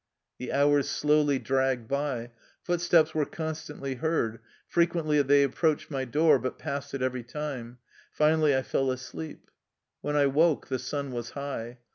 [0.39, 2.31] The hours slowly dragged by.
[2.63, 7.77] Footsteps were con stantly heard; frequently they approached my door, but passed it every time.
[8.11, 9.51] Finally I fell asleep.
[10.01, 11.77] When I woke, the sun was high.